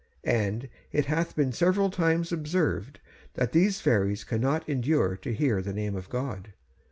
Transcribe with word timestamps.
And 0.23 0.67
it 0.91 1.05
hath 1.05 1.35
been 1.35 1.51
several 1.51 1.91
times 1.91 2.31
observed 2.31 2.99
that 3.35 3.51
these 3.51 3.81
fairies 3.81 4.23
cannot 4.23 4.67
endure 4.67 5.15
to 5.17 5.31
hear 5.31 5.61
the 5.61 5.73
name 5.73 5.95
of 5.95 6.09
God.' 6.09 6.53